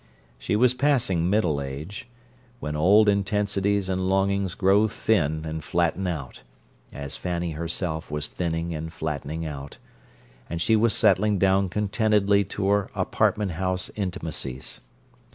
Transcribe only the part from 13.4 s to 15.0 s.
house intimacies.